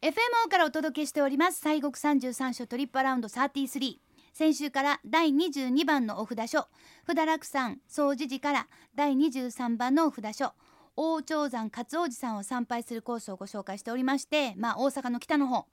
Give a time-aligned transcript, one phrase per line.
[0.00, 1.60] FMO からお届けしております。
[1.60, 3.96] 西国三十三所トリップアラウンド33
[4.32, 6.68] 先週から第22番のお札書。
[7.04, 10.52] 札楽山総持寺から第23番のお札書。
[10.94, 15.66] 大長山勝王子さんを参拝するコースをご紹介しておりましてまあ大阪の北の方。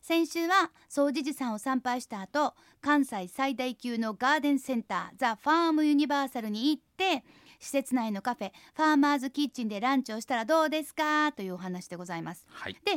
[0.00, 7.24] 先週は総持寺さんを参拝した後関西最大級のガーデンセンターザ・ファームユニバーサルに行って
[7.60, 11.32] 施設内のカフェファーマーズキッチンでランチをしたらどうですか？
[11.32, 12.46] というお話でございます。
[12.50, 12.76] はい。
[12.84, 12.92] で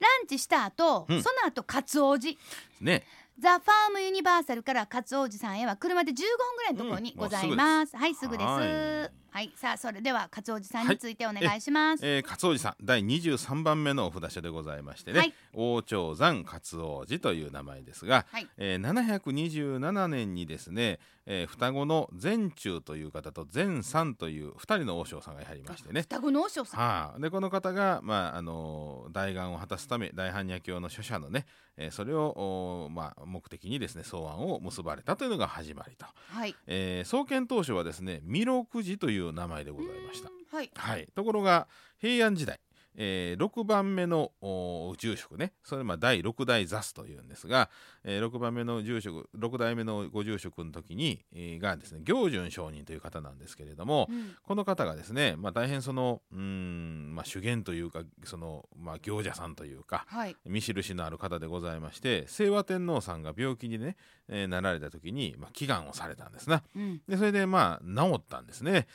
[0.00, 1.22] ランチした後、うん。
[1.22, 2.38] その後勝王寺
[2.80, 3.04] ね。
[3.40, 6.24] ザ・ファームユニバーサルから勝王寺さんへは車で15分
[6.56, 8.44] ぐらいのところにうんございます、はいすぐです。
[8.44, 15.34] ははいい、さあそれでは勝王寺さんについてお願いします、えー、勝王寺さん第23番目のお札所でございましてね、はい。
[15.52, 18.48] 大長山勝王寺という名前ですが、はい。
[18.56, 20.98] えー、727年にですね、
[21.30, 26.00] えー双子の善中という方と善さんという2人の和尚さんがやりましてね。
[26.00, 26.80] 双子の和尚さん。
[26.80, 31.44] はあ、でこの方が、まああのー大願を果たすため大般若経の書者のね、
[31.76, 36.54] えーそれを、まあ、目的にですね草案を結ばれたというのが始まりと、はい。
[36.66, 40.30] えー創建当初はですね弥勒寺という名前でございました。
[40.50, 40.70] はい。
[40.74, 41.68] はい、ところが
[42.00, 42.58] 平安時代、
[43.00, 45.52] え6番目のお住職ね。
[45.62, 47.70] それまあ第6代座主というんですが、
[48.02, 54.34] え6番目の住職6代目のご住職の時に、えーがですね行順上人という方なんですけれども、うん。
[54.42, 60.36] この方がですね、まあ、大変そのうーん、まあ、修験というかその、まあ、行者さんというかはい。
[60.44, 63.96] 見印のある方でございまして清和天皇さんが病気にね、
[64.28, 66.64] えーなられた時に、まあ、祈願をされたんですな。
[66.74, 67.00] うん。
[67.08, 68.88] でそれでまあ治ったんですね。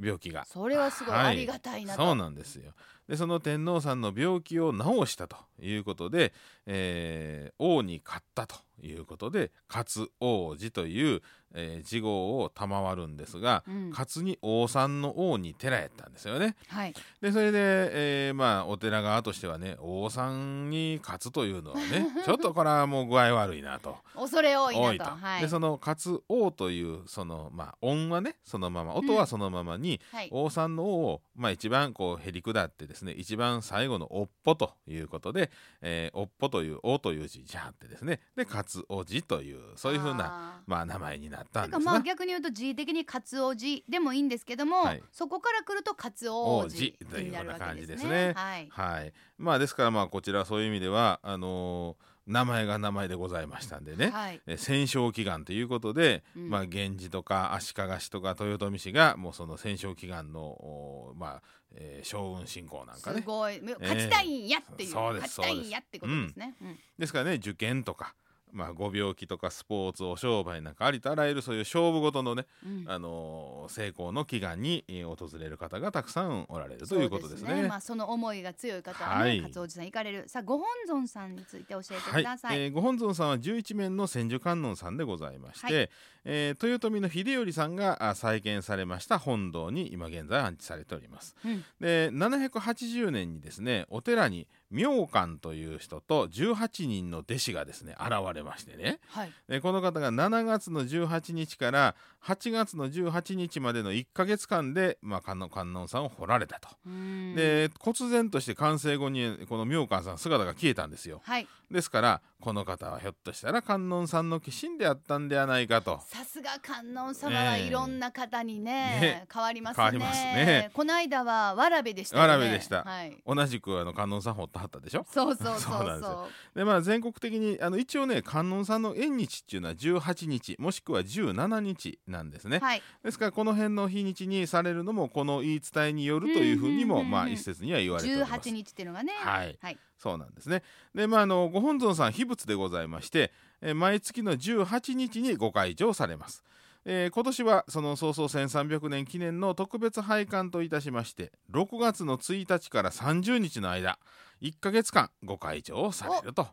[0.00, 0.44] 病気が。
[0.46, 1.14] それはすごい。
[1.14, 1.26] はい。
[1.26, 2.72] ありがたいなと、そうなんですよ
[3.12, 6.32] でその天皇さんの病気を治したということで、
[6.64, 11.20] えー王に勝ったということで勝王子という、
[11.54, 13.90] えー字号を賜るんですが、うん。
[13.90, 16.56] 勝に王さんの王に寺やったんですよね。
[16.68, 16.94] はい。
[17.20, 23.98] でそれで、えーまあお寺側としてはね王さんに勝つというのはね ちょっとこれはもう具合悪いなと。
[24.14, 25.10] 恐れ多いと、と。
[25.10, 25.42] はい。
[25.42, 30.28] でその勝王というそのまあ音はねそのまま音はそのままに、はい。
[30.32, 35.50] 王さんの王を、まあ、一番こうへり下ってですね一番最後の「おっぽ」ということで
[35.82, 41.92] 「えーおっぽ」という「お」という字じゃあってですねで「勝おじ」というそういうふうなまあ、名前になったんですな。
[41.92, 45.02] まあ逆に言うと字的に勝王寺でもいいんですけども、はい。
[45.10, 48.32] そこから来ると勝王王寺子というような感じですね。
[48.36, 54.40] はいはい、まあですからまあこちらそういう意味ではあのー名前が名前でございましたんでね、はい。
[54.46, 56.50] え戦勝祈願ということで、うん。
[56.50, 61.42] まあ、源氏とか足利氏とか豊臣氏がもうその戦勝祈願の、おまあ
[61.74, 63.20] えー将軍信仰なんかね。
[63.20, 63.60] すごい。
[63.60, 66.78] 勝ちたいんやっていう、そうです勝ちたいんやってことですね、うん。
[66.98, 68.14] ですからね受験とか、
[68.52, 72.84] まあ、ご病気とかスポーツお商売なんかありとあらゆるそういう勝負ごとのね、うん。
[72.86, 77.66] あのー成功の祈願にえー訪れる方がたくさんおられるということですね。
[77.68, 79.40] まあその思いが強い方はね、はい。
[79.40, 80.28] 勝王寺さん行かれる。
[80.28, 85.90] さあご本尊さんについて教えてはいください、えーご本尊さんは十一面の千手観音さんでございまして、はい。
[86.24, 91.34] えー豊臣の秀頼さんがあ再建されました本堂に今現在安置されております。
[91.44, 91.64] うん。
[91.80, 98.98] で780年にですねお寺に明観という人と18人の弟子がですね現れましてね。
[99.08, 99.32] はい。
[99.48, 101.94] でこの方が7月の18日から
[102.24, 106.68] 8月の18日までの1ヶ月間で、まあ、観音観音さんを掘られたと。
[106.86, 107.34] うん。
[107.34, 111.20] で忽然として完成後にこの明観さん姿が消えたんですよ。
[111.24, 111.46] はい。
[111.70, 116.00] ですからこの方はひょっとしたら観音さんの化身であったんではないかと。
[116.08, 119.26] さすが観音様はいろんな方にねね。
[119.32, 119.82] 変わりますね。
[119.82, 120.70] 変わりますね。
[120.72, 122.28] この間はわらべでしたよね。
[122.28, 122.82] わらべでした。
[122.82, 123.22] はい。
[123.26, 125.06] 同じくあの観音さん掘ったはったでしょ？
[125.10, 126.00] そうそうそうそう。
[126.00, 126.28] そよ。
[126.54, 132.82] でまあ全国的にあの一応ね観音さんの縁日っていうのは18日もしくは17日なんですね、うはい。
[133.04, 138.32] ですからこの辺の日にちにされるのもこの言い伝えによるというふうにも、まあ一説には言われております。
[138.48, 139.58] 18日っていうのがねはい。
[139.60, 139.78] はい。
[139.98, 140.62] そうなんですね。
[140.94, 146.42] でまああのご本尊さん秘仏でございましてえー毎月の18日にご開帳されます
[146.84, 153.98] えー今年はその創創1300年記念の特別拝観といたしまして6月の1日から30日の間
[154.40, 156.48] 1ヶ月間ご開帳をされると、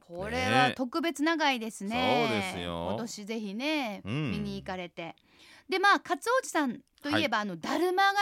[0.00, 2.26] これはね特別長いですね。
[2.28, 2.86] そうですよ。
[2.90, 4.30] 今年ぜひね、うん。
[4.32, 5.14] 見に行かれて。
[5.68, 8.12] でまあ勝王寺さんといえば、あのだるまが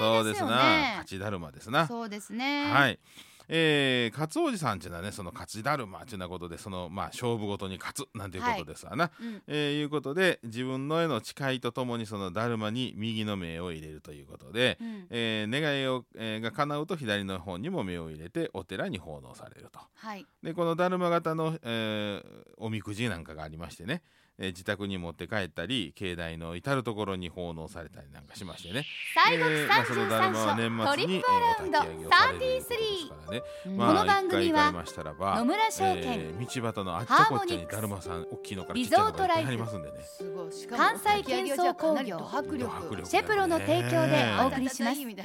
[0.00, 0.56] 有名でよそうですすな。
[0.56, 1.86] ね勝ちだるまですな。
[1.86, 2.70] そうですね。
[2.72, 2.98] はい。
[3.48, 9.42] えー、勝王子さんっていうのはねその勝ちだるまっていうなことでそのまあ勝負ごとに勝つなんていうことですわな、うん。
[9.46, 15.06] えーいうことで自分の絵の誓いとともにそのだるまに右の目を入れるということで、うん。
[15.10, 19.80] えー願いを、えーが叶うと左の方にも目を入れてお寺に奉納されると。
[19.94, 20.26] はい。
[20.42, 24.02] でこのだるま型の、えーおみくじなんかがありましてね
[24.40, 28.84] えー自宅に持って帰ったり境内の至る所に奉納されたりなんかしましてね。
[29.26, 33.40] 西国えーまあそのだるまは33年所トリップアラウンドえーお焚き上げをされるということです33からね。
[33.64, 35.94] こまあの番組は野村証券。
[35.96, 42.18] えー道端のあっちゃこっちゃにだるまさん大きいのからちっちゃいのからいっぱいありま関西喧騒工業。
[42.18, 44.98] ド迫力ド迫力シェプロの提供でお送りします。
[45.04, 45.16] ね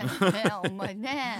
[0.67, 1.37] お前ねね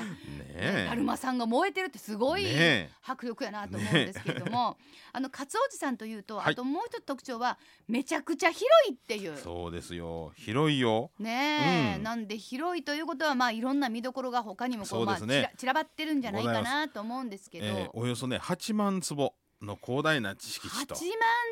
[0.55, 0.85] え。
[0.89, 2.89] だるまさんが燃えてるってすごいねえ。
[3.05, 4.77] 迫力やなと思うんですけれども、
[5.11, 6.53] あの勝おじさんというと、はい。
[6.53, 9.37] あともう一つ特徴はめちゃくちゃ広いっていう。
[9.37, 10.31] そうですよ。
[10.35, 11.11] 広いよ。
[11.19, 12.03] ねえ、うん。
[12.03, 15.41] なんで広いということはまあいろんな見どころが他にもこうまあそうですね。
[15.41, 20.95] ちら散らばってるんじゃないかなと思うんですけど、えーおよそね8万坪の広大な敷地と。
[20.95, 21.07] 8万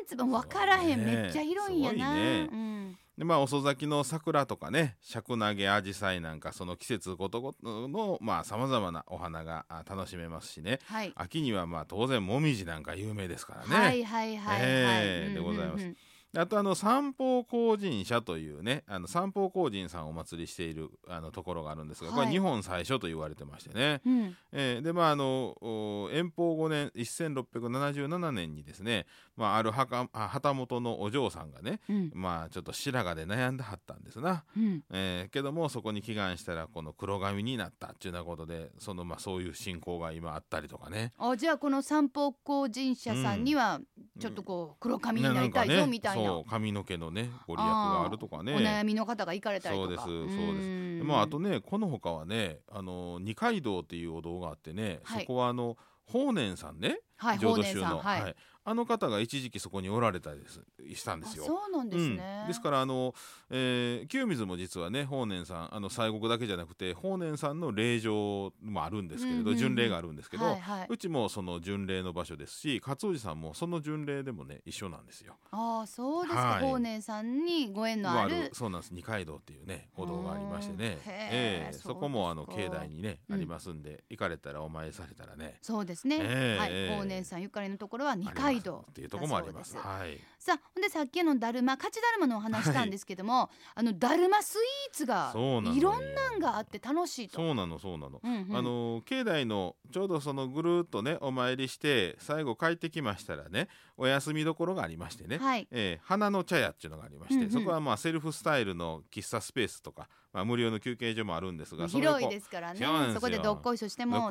[0.06, 0.26] 坪？
[0.26, 2.48] 分からへん、ねめっちゃ広いんやな、ね。
[2.50, 10.78] うん、でまあ遅咲きの桜とかね尺投げアジサイなんかその季節ごとごとのまあさまざまなお花があ楽しめますしね。
[10.84, 11.12] はい。
[11.14, 13.86] 秋にはまあ当然もみじなんか有名ですからね。
[13.86, 15.56] はいはいはいはい、ええうんうんうん。
[15.56, 15.94] でございます。
[16.32, 24.36] であとあの三宝工人社というねあの三宝工人さんをお祭りしているあのところがあるんですが、これはい日本最初と言われてましてね、うん。
[24.52, 29.06] えーでまああのお延宝5年1677年にですね、
[29.36, 32.10] まあ、ある墓あ旗本のお嬢さんがねうん。
[32.14, 34.82] まあちょっと白髪で悩んではったんですな、うん。
[34.92, 41.12] えーけどもそこに祈願したらこの黒髪になったっていうようなことでそのまあそういう信仰が今あったりとかね。
[41.18, 43.80] あじゃあこの三宝工人者さんには
[44.20, 48.54] ちょっとこう黒髪になりたいねぞみたいな,、そう髪の毛のねご利益があるとかね。
[48.54, 50.02] お悩みの方が行かれたりとか。
[50.02, 50.68] そうですそうです。
[50.68, 50.70] う
[51.04, 51.06] ん。
[51.06, 55.20] まああとねこの他はねあの二階堂っていうお堂があってね、はい。
[55.22, 56.98] そこはあの法然さんね。
[57.16, 60.60] はい法浄土宗の、然さんはい、はいあの方が一時期そこにおられたりです
[60.94, 61.44] したんですよ。
[61.44, 63.14] あそうなんですね、うん、ですからあの、
[63.50, 69.58] えー清水も実はね法然さんあの西国だけじゃなくて法然さんの霊場もあるんですけれど、うんうんうん。
[69.58, 70.86] 巡礼があるんですけど、はいはい。
[70.88, 75.34] うちもその巡礼の場所ですし勝おじさんもその巡礼でもね一緒なんですよ。
[75.50, 76.62] ああそうですか、はい。
[76.62, 78.50] 法然さんにご縁のある。
[78.52, 78.94] そうなんです。
[78.94, 80.98] 二階堂っていうねお堂がありましてね。
[81.06, 83.34] ええそこもあの境内にね、うん。
[83.36, 85.58] ありますんで行かれたらお参りされたらね。
[85.62, 86.58] そうですね、はい、ええ。
[86.70, 89.76] ええ法然さんゆかりのところは二あります階堂っていうところもあります。
[89.76, 90.18] はい。
[90.38, 95.74] さあほんでさっきのだるま勝ちだるまのお話したんですけども、あのだるまスイーツがそうなのよ。
[95.74, 97.36] いろんなんがあって楽しいと。
[97.36, 98.20] そうなのそうなの。
[98.22, 98.56] うんうん。
[98.56, 105.68] あの境内のちょうどそのぐるっとねお参りして最後帰ってきましたらねお休みどころがありましてね、はい。
[105.70, 107.50] えー花の茶屋っていうのがありまして、うんうん。
[107.50, 112.80] そこはまあセルフスタイルの喫茶スペースとか、まあ、無料の休憩所もあるんですが広いですからね。
[113.14, 114.28] そこでどっこいしょしても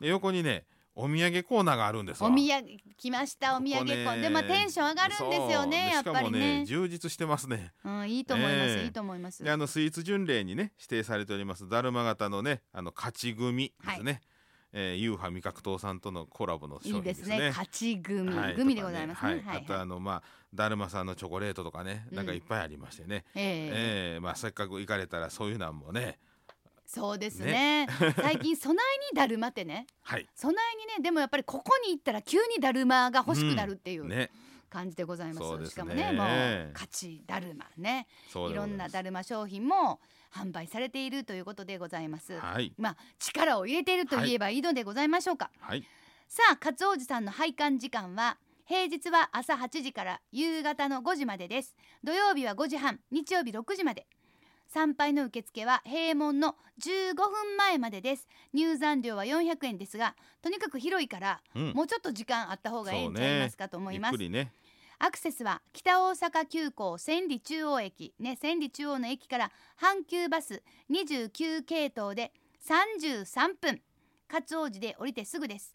[0.00, 2.28] 横にねお土産コーナーがあるんですわ。
[2.30, 2.66] お土産
[2.96, 4.20] 来ましたお土産ここねコー。
[4.20, 6.64] でまあテンション上がるんですよねやっぱりね。
[6.66, 7.72] 充実してますね。
[7.84, 8.84] うんいいと思います、ええ。
[8.84, 9.42] いいと思います。
[9.42, 14.20] であのスイーツ巡礼にね指定されておりますだるま型のねあの勝ち組ですね、
[14.72, 17.24] えー、ユーハ味覚糖さんとのコラボの商いい品ですね。
[17.24, 18.54] ですね勝ち組、はい。
[18.56, 19.44] グミでございますね。
[19.46, 20.22] あとあのまあ
[20.52, 23.70] だるまさんのチョコレートとかねなんかいっぱいありましてね、ええ。
[23.72, 26.18] えーまあせっかく行かれたらそういうなんもね
[26.92, 27.86] そうですね。
[28.16, 29.86] 最近備えにだるまってね。
[30.02, 30.26] はい。
[30.34, 34.30] 備えにねでもやっぱりここに行ったら急にだるまが欲しくなるっていうね。
[34.68, 35.66] 感じでございます,、ね。
[35.66, 38.08] しかもねもう勝ちだるまね。
[38.34, 40.00] いろんなだるま商品も
[40.32, 42.72] 販売されているということでございます、はい。
[42.76, 45.84] まあ力を入れていると言えばいいのでございましょうか、はい。
[46.26, 51.76] さあ勝王子さんの拝観時間は平日は朝8時から夕方の5時までです。
[52.02, 54.08] 土曜日は5時半日曜日6時まで
[54.72, 58.28] 参拝の受付は閉門の15分前までです。
[58.52, 61.72] 入山料は400円ですがとにかく広いから、うん。
[61.72, 64.16] もうちょっと時間あった方がええんちゃいますかと思います。
[64.16, 64.52] ね。
[65.00, 68.14] アクセスは北大阪急行千里中央駅。
[68.20, 72.32] ね千里中央の駅から阪急バス29系統で
[72.64, 73.80] 33分。
[74.32, 75.74] 勝王寺で降りてすぐです。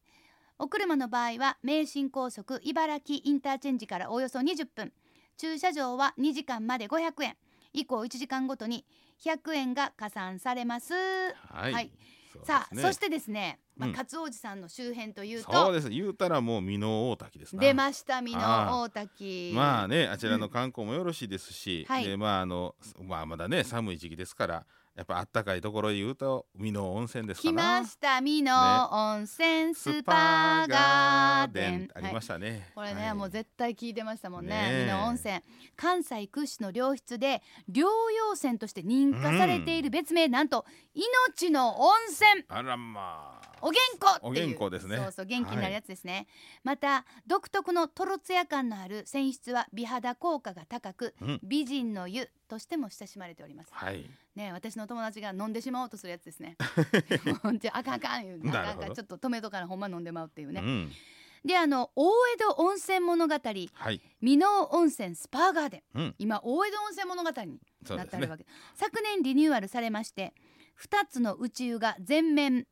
[0.58, 4.94] お車の場合は名神高速茨城インターチェンジからおよそ20分。
[5.36, 7.36] 駐車場は2時間まで500円
[7.76, 8.86] 以降1時間ごとに
[9.20, 10.94] 100円が加算されます。
[10.94, 11.92] はい、はい。
[12.34, 15.90] そうですさあ、ねそしてですね、まあ、うん勝王寺さんの周辺というそうとです。
[15.90, 17.62] 言うたらもう美濃大滝ですな。
[17.62, 19.52] 出ました美濃あ大滝。
[19.54, 22.06] まあねあちらの観光もよろしいですし、はい。
[22.06, 24.66] でまああのまあまだね寒い時期ですから
[24.96, 28.54] やっぱあったかいところで言うと美濃温泉ですか来らました美濃
[28.92, 31.90] 温泉スパガーデン。
[31.94, 33.14] ありましたね、これね、はい。
[33.14, 35.42] もう絶対聞いてましたもんね美濃温泉。
[35.76, 42.46] 関西屈指の良質で療養泉として認可されている別名、なんと命の温泉。
[42.48, 44.56] あらまあお元気っていう。
[44.56, 44.98] お元気ですね。
[44.98, 46.28] そうそう元気になるやつですね、
[46.64, 51.40] また独特のトロツヤ感のある泉質は美肌効果が高く、うん。
[51.44, 53.70] 美人の湯としても親しまれております。
[53.72, 54.10] はい。
[54.36, 56.58] ね私の友達が飲んでしまおうとするやつですね。
[57.60, 60.92] じゃああかんあかん言うてあかんかんちょっと止めとかなほんま飲んでまうっていうね、うん。
[61.46, 63.34] であの大江戸温泉物語。
[63.34, 64.02] はい。
[64.22, 66.00] 箕面温泉スパーガーデン。
[66.00, 66.16] うん。
[66.18, 67.60] 今大江戸温泉物語に
[67.90, 70.34] なってあるわけ、昨年リニューアルされまして
[70.82, 72.68] 2つの内湯が全面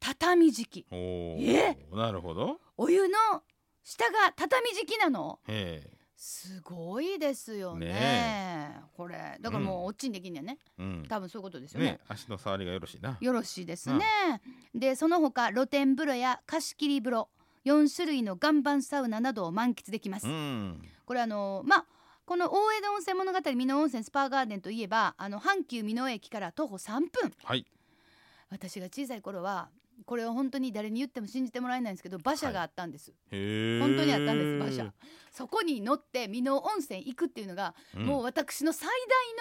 [0.00, 0.86] 畳敷き。
[0.90, 1.76] おおえ？
[1.92, 2.60] なるほど。
[2.76, 3.16] お湯の
[3.82, 5.40] 下が畳敷きなの？
[6.16, 7.86] すごいですよね。
[7.86, 9.36] ねこれ。
[9.40, 11.06] だからもうおっちんできんねんね、うん。
[11.08, 11.92] 多分そういうことですよね。
[11.92, 13.16] ね足の触りがよろしいな。
[13.20, 14.04] よろしいですね、
[14.74, 17.28] でその他露天風呂や貸し切り風呂
[17.64, 20.82] 4種類の岩盤サウナなどを満喫できます、うん。
[21.06, 21.86] これあのまあ
[22.26, 27.32] この大江戸温泉物語美濃温泉スパーガーデンといえばあの阪急美濃駅から徒歩3分。
[27.44, 27.64] はい。
[28.50, 29.68] 私が小さい頃は
[30.06, 34.92] これを本当に誰に言っても信じてもらえないんですけど馬車があったんです、へえ本当にあったんです馬車。
[35.30, 38.06] そこに乗って美濃温泉行くっていうのが、うん。
[38.06, 38.88] もう私の最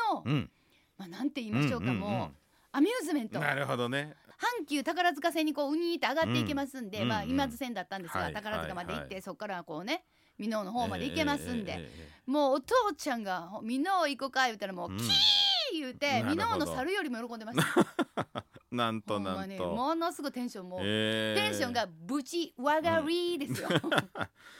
[0.07, 0.51] 大の、うん。
[0.97, 1.99] まあなんて言いましょうか、んんん。
[1.99, 2.37] もう
[2.71, 3.39] アミューズメント。
[3.39, 4.15] なるほどね。
[4.61, 7.31] 阪急宝塚線にこううにーって上がっていけますんで、まあうんうん。
[7.31, 10.03] 今津線だったんですが、はい宝塚まで行って、はいそこからこうね
[10.37, 16.35] 美濃の方まで行けますんで、えええええもうお父ちゃんが「美濃行こうか」言ったらもうえキー言うてなるほど。
[16.35, 18.43] 美濃の猿よりも喜んでました。
[18.71, 19.19] うんなんと。
[19.19, 23.69] なんとものすごいテンションもう、ええテンションがぶち上がりですよ。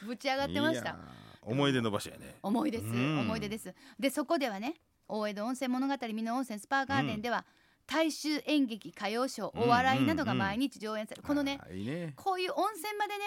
[0.06, 0.96] ぶち上がってました。
[1.42, 2.36] 思い出の場所やね。
[2.42, 3.20] 思いです、うん。
[3.20, 3.74] 思い出です。
[3.98, 4.74] でそこではね
[5.08, 7.46] 大江戸温泉物語美濃温泉スパーガーデンでは、
[7.86, 12.12] 大衆演劇歌謡ショーお笑いなどが毎日上演される、このねね。
[12.16, 13.20] こういう温泉までね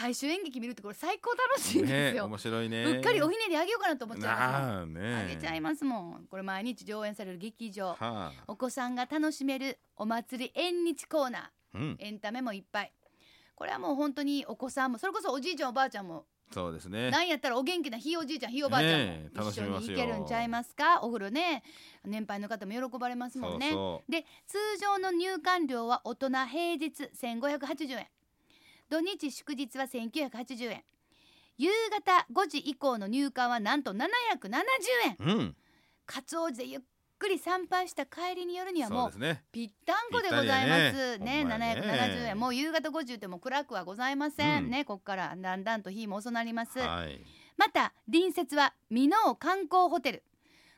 [0.00, 2.26] 大衆演劇見るってこれ最高楽しいんですねよ。
[2.26, 2.84] 面白いね。
[2.84, 4.94] うっかりおひねりあげようかなと思っちゃいますもん。
[4.94, 6.26] なあげちゃいますもん。
[6.30, 7.88] これ毎日上演される劇場。
[7.88, 8.32] はあ。
[8.46, 11.80] お子さんが楽しめるお祭り縁日コーナうん。
[11.80, 12.92] ーエンタメもいっぱい。
[13.56, 17.10] これはもう本当にお子さんもそれこそおじいちゃんおばあちゃんもそうですね。
[17.10, 21.00] なんやったらお元気なひいおじいちゃんひいおばあちゃんも一緒に行けるんちゃいますか？
[21.02, 21.64] お風呂ね。
[22.04, 23.72] 年配の方も喜ばれますもんね。
[23.72, 28.06] そで通常の入館料は大人平日1580円
[28.90, 30.84] 土日祝日は1980円。
[31.56, 34.04] 夕方5時以降の入館はなんと770
[35.06, 35.16] 円。
[35.18, 35.56] ううん。
[36.06, 36.80] かつおじでゆっ
[37.18, 39.12] くり参拝した帰りによるにはもう
[39.52, 41.18] ぴったんこでございます。
[41.18, 41.42] ねやね。
[41.42, 41.82] ほんまやね。
[42.24, 42.38] 770円。
[42.38, 44.70] もう夕方5時っても暗くはございません、うん。
[44.70, 47.20] ねこっからだんだんと日も遅なります、はい。
[47.56, 50.22] また隣接は美濃観光ホテル。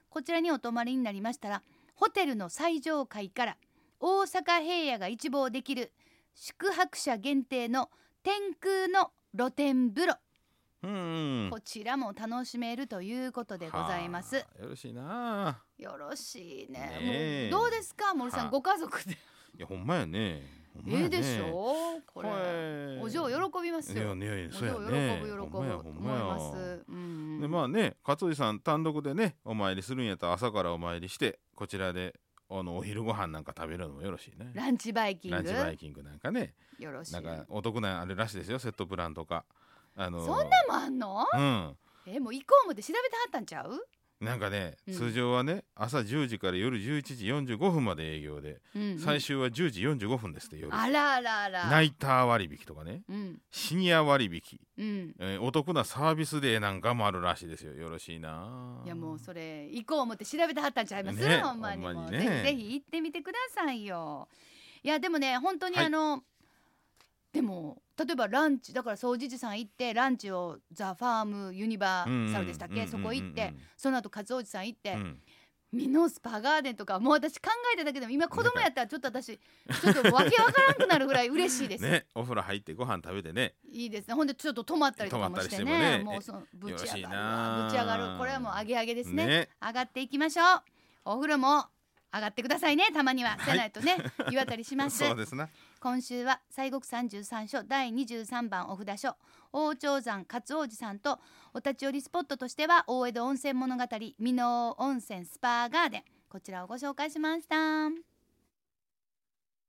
[0.08, 1.62] こちらにお泊まりになりましたら
[1.94, 3.56] ホテルの最上階から
[4.00, 5.92] 大阪平野が一望できる
[6.34, 7.90] 宿泊者限定の
[8.22, 14.36] 天空の露天風呂、こちらも楽しめるということでございます。
[14.36, 15.62] はあよろしいな。
[15.78, 17.48] よろしいね。
[17.48, 18.14] ねどうですか？
[18.14, 19.12] 森さんはあご家族で。
[19.12, 19.16] い
[19.58, 20.42] やほんまやね。
[20.86, 21.98] ええでしょ？
[21.98, 22.28] うこれ。
[22.30, 24.48] れお嬢喜びますいやよね。
[24.48, 26.84] お嬢ね喜ぶ喜ぶ思います。
[26.88, 27.40] うん。
[27.40, 32.14] でまあね勝地さん単独でねお参りするんやったら朝からお参りしてこちらで
[32.50, 34.50] あのお昼ご飯なんか食べるのもよろしいね。
[34.54, 35.36] ランチバイキング？
[35.36, 36.54] ランチバイキングなんかね。
[36.78, 37.12] よろしい。
[37.12, 39.44] なんかお得なあれらしいですよセットプランとか。
[39.96, 41.26] あのそんなもんあんの？
[41.32, 41.76] うん。
[42.06, 43.86] えもう行こう思って調べてはったんちゃう、
[44.20, 44.94] なんかね、うん。
[44.94, 48.98] 通常はね朝10時から夜11時45分まで営業で、うんうん。
[48.98, 50.74] 最終は10時45分ですって夜。
[50.74, 51.66] あらあらあら。
[51.68, 53.02] ナイター割引とかね。
[53.08, 53.38] うん。
[53.50, 55.14] シニア割引、うん。
[55.18, 57.72] えーお得なサービスデーなんかもあるらしいですよ。
[57.72, 58.82] よろしいな。
[58.84, 61.38] いやもうそれ行こう思って調べてはったんちゃいます、ね。
[61.38, 62.18] ほんまにんまにね。
[62.18, 64.28] ぜひぜひ行ってみてくださいよ。
[64.82, 65.86] いやでもね本当にはい。
[65.86, 66.22] あの、
[67.32, 75.18] でも例えばランチだから掃除時さん行ってランチをザ・ファームユニバーサルでしたっけ、うんそこ行って、うんその後勝おじさん行って、うん。
[75.72, 82.06] ミノスパガーデンとかもう私考えただけでも今子供やったらちょっと私ちょっとわけわからんくなるぐらい嬉しいです、ね。
[82.14, 83.54] お風呂入ってご飯食べてね。
[83.70, 84.14] いいですね。
[84.14, 85.98] ほんでちょっと泊まったりとかもしてね。
[85.98, 86.04] ね。
[86.04, 87.64] もうそのぶち上がる。
[87.66, 88.18] ぶち上がる。
[88.18, 89.26] これはもう上げ上げですね。
[89.26, 89.48] ね。
[89.64, 90.62] 上がっていきましょう。
[91.04, 91.66] お風呂も
[92.12, 93.44] 上がってくださいねたまには、い。
[93.44, 93.96] せないとね
[94.30, 94.98] 言わたりします。
[94.98, 95.48] そうですな
[95.80, 99.16] 今週は西国三十三所第23番お札所
[99.52, 101.20] 大長山勝王子さんと
[101.54, 103.84] お立ち寄りスポットとしては大江戸温泉物語
[104.18, 106.04] 美濃温泉スパーガーデン。
[106.28, 108.09] こちらをご紹介しました。